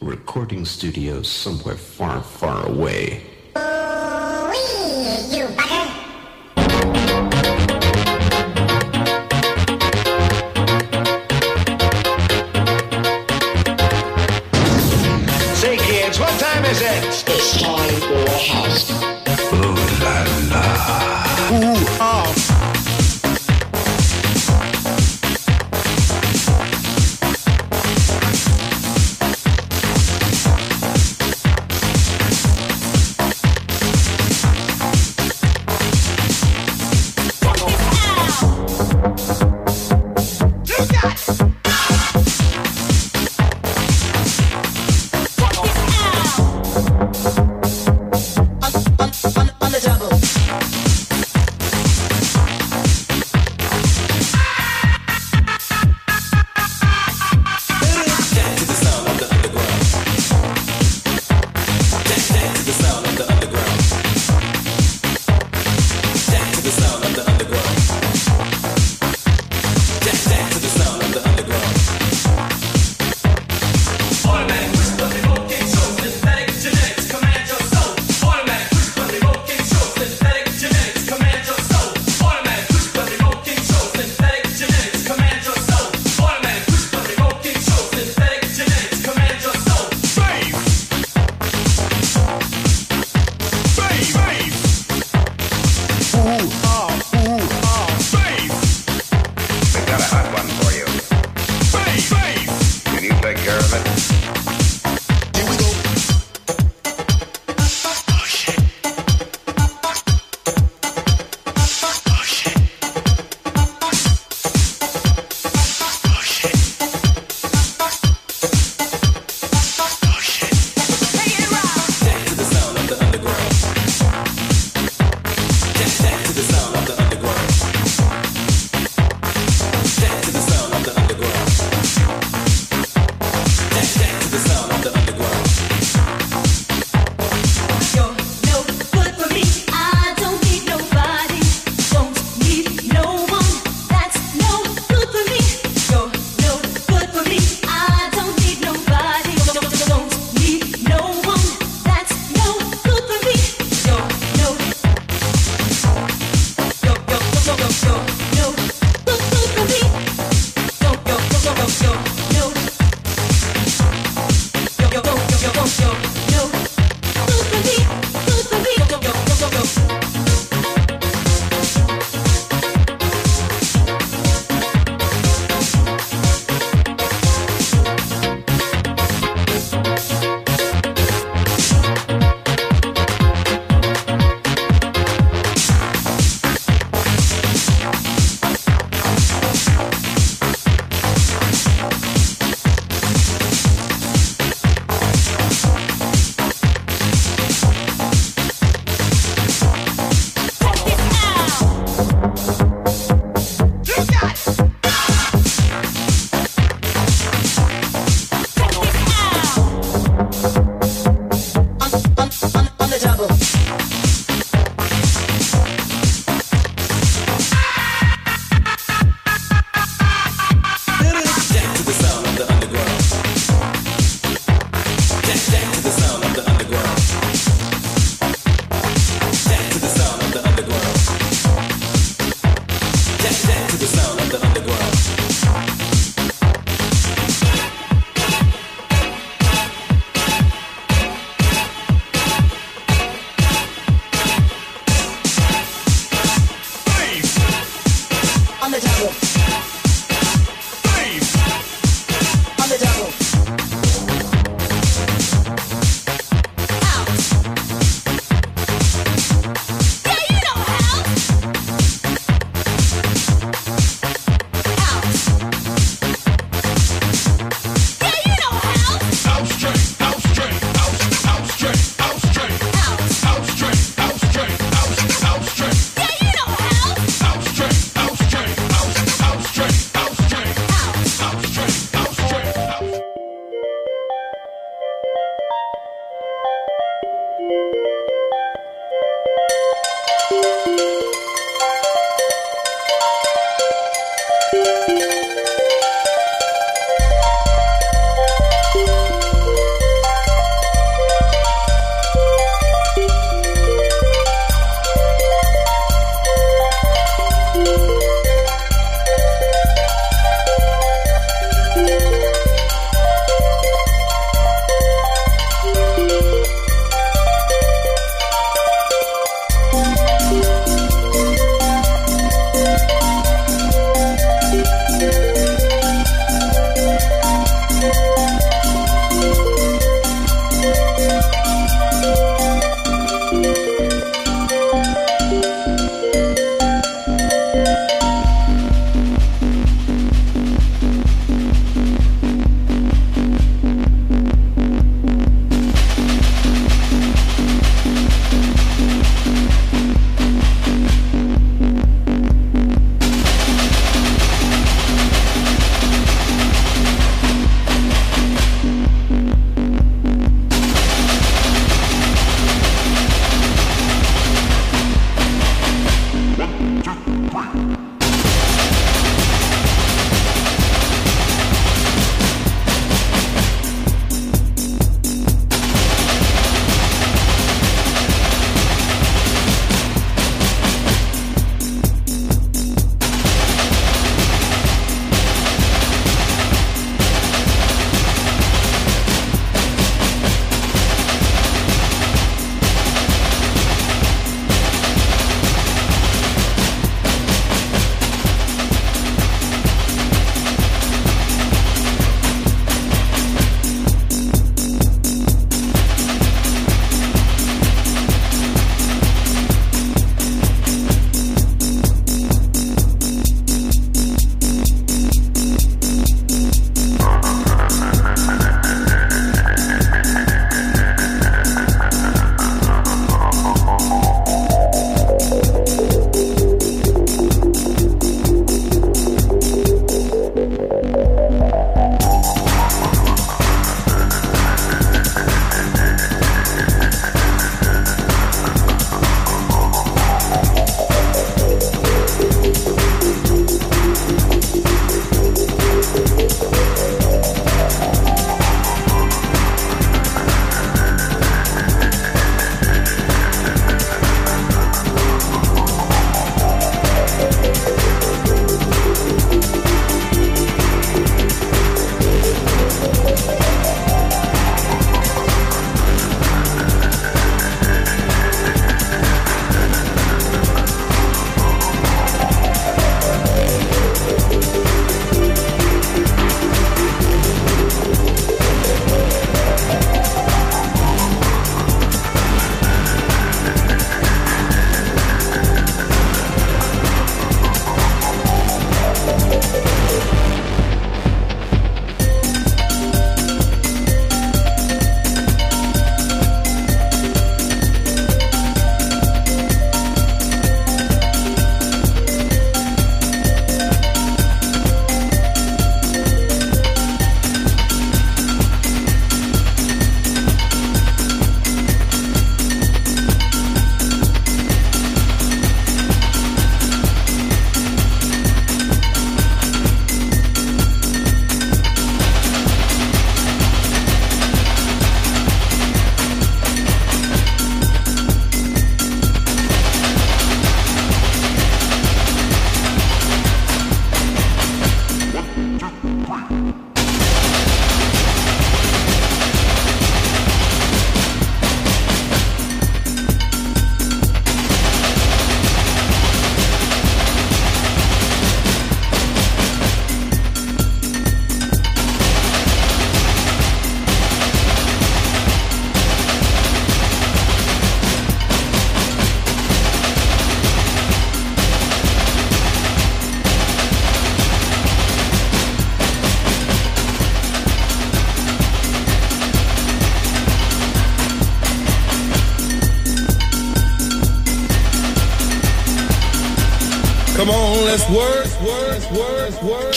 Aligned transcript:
recording 0.00 0.64
studio 0.64 1.20
somewhere 1.20 1.76
far, 1.76 2.22
far 2.22 2.66
away. 2.66 3.29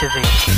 activate. 0.00 0.57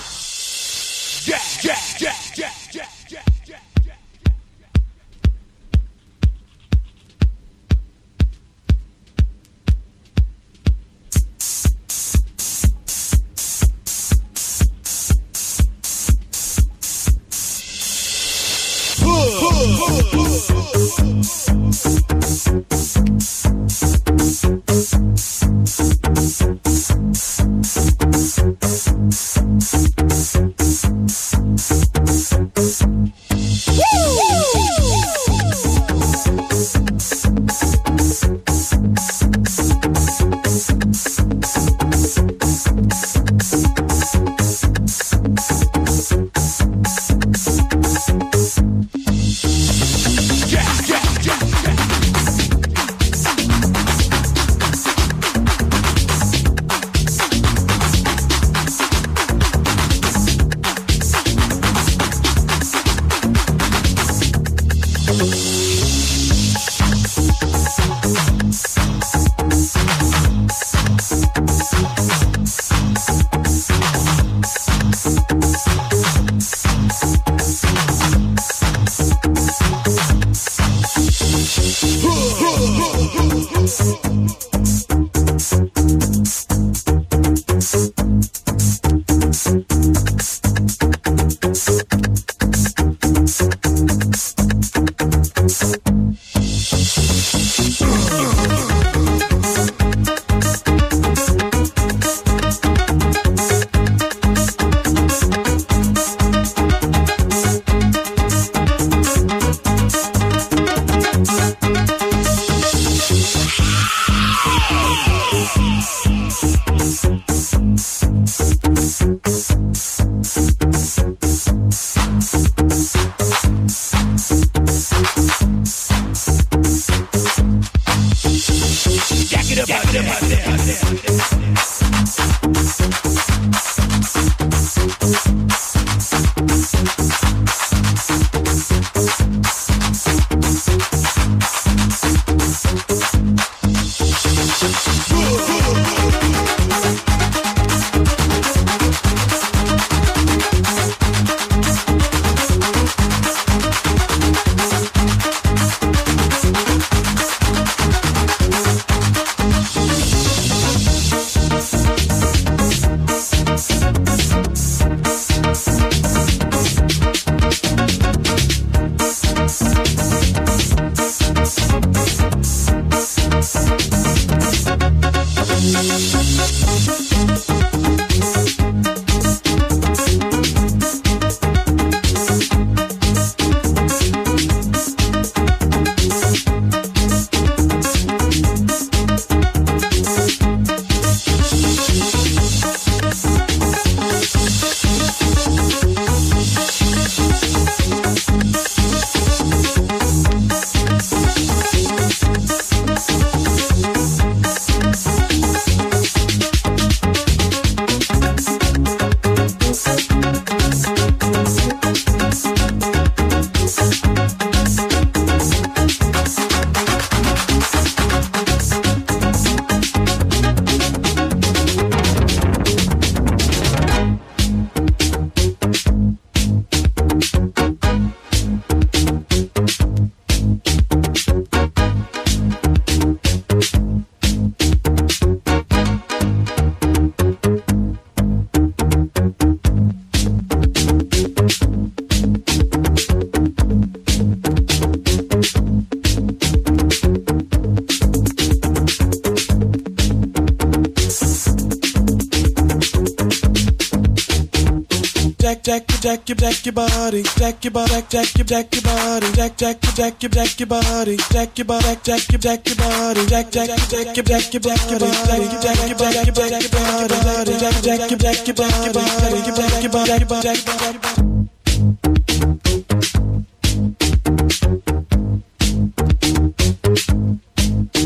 Your 256.31 256.37
jack 256.37 256.65
your 256.65 256.73
body, 256.73 257.23
jack 257.23 257.63
your 257.65 257.71
body, 257.71 258.03
jack 258.07 258.37
your 258.37 258.45
jack 258.45 258.73
your 258.73 258.83
body, 258.83 259.31
jack 259.33 259.57
jack 259.57 259.83
your 259.83 259.91
jack 259.93 260.23
your 260.23 260.29
jack 260.29 260.59
your 260.59 260.67
body, 260.67 261.17
jack 261.29 261.57
your 261.57 261.65
body, 261.65 261.95
jack 262.03 262.31
your 262.31 262.39
jack 262.39 262.67
your 262.67 262.75
body, 262.77 263.25
jack 263.25 263.51
jack 263.51 263.67
your 263.67 263.77
jack 263.77 264.15
your 264.15 264.23
jack 264.23 264.53
your 264.53 264.61
jack 264.61 264.89
your 264.89 264.99
body, 264.99 265.47
jack 265.59 265.89
your 265.89 265.97
jack 265.99 266.23
your 266.23 266.35
jack 266.35 266.61
your 266.61 266.71
body, 266.71 267.51
jack 267.59 267.81
jack 267.83 268.09
your 268.09 268.19
jack 268.19 268.47
your 268.47 268.55
jack 268.55 268.85
your 268.85 268.93
body, 268.93 269.39
jack 269.51 269.83
your 269.83 269.91
body, 269.91 270.41
jack 270.41 270.59
your 270.65 270.77
body. 270.77 270.99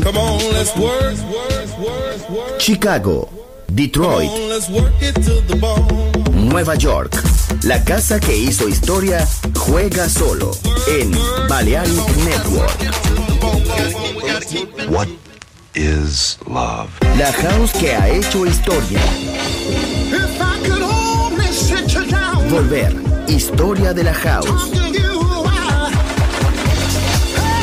Come 0.02 0.16
on, 0.16 0.38
let's 0.52 0.76
work, 0.76 1.16
work, 1.30 1.78
work, 1.78 2.30
work. 2.30 2.60
Chicago, 2.60 3.28
Detroit, 3.72 4.26
Come 4.26 4.42
on, 4.42 4.48
let's 4.48 4.68
work 4.68 4.92
it 5.00 5.14
to 5.14 5.40
the 5.42 5.56
bone. 5.56 6.48
Nueva 6.48 6.76
York. 6.76 7.35
La 7.62 7.82
casa 7.84 8.20
que 8.20 8.36
hizo 8.36 8.68
historia 8.68 9.26
juega 9.54 10.08
solo 10.08 10.52
en 10.88 11.10
Balearic 11.48 12.16
Network. 12.24 12.76
What 14.88 15.08
is 15.74 16.38
love? 16.46 16.90
La 17.18 17.32
house 17.32 17.72
que 17.72 17.92
ha 17.92 18.08
hecho 18.08 18.46
historia. 18.46 19.00
Volver. 22.50 22.94
Historia 23.28 23.92
de 23.92 24.04
la 24.04 24.14
house. 24.14 24.70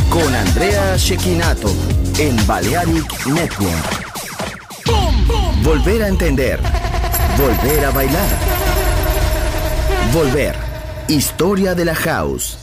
Con 0.09 0.35
Andrea 0.35 0.97
Shekinato 0.97 1.71
en 2.17 2.35
Balearic 2.45 3.25
Network. 3.27 4.03
Volver 5.63 6.03
a 6.03 6.07
entender. 6.09 6.59
Volver 7.37 7.85
a 7.85 7.91
bailar. 7.91 8.52
Volver. 10.13 10.55
Historia 11.07 11.73
de 11.73 11.85
la 11.85 11.95
house. 11.95 12.62